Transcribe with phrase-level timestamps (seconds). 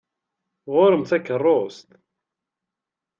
[0.73, 1.89] Ɣur-m takeṛṛust!